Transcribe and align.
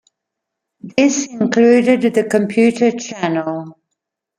This 0.97 1.27
included 1.27 2.01
The 2.15 2.23
Computer 2.23 2.89
Channel. 2.89 3.77